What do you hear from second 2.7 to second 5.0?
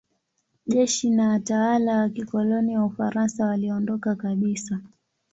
wa Ufaransa waliondoka kabisa.